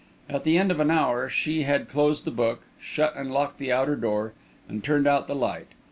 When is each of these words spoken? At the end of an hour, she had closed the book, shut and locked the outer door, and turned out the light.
At 0.27 0.45
the 0.45 0.57
end 0.57 0.71
of 0.71 0.79
an 0.79 0.89
hour, 0.89 1.29
she 1.29 1.61
had 1.61 1.87
closed 1.87 2.25
the 2.25 2.31
book, 2.31 2.61
shut 2.79 3.15
and 3.15 3.31
locked 3.31 3.59
the 3.59 3.71
outer 3.71 3.95
door, 3.95 4.33
and 4.67 4.83
turned 4.83 5.05
out 5.05 5.27
the 5.27 5.35
light. 5.35 5.67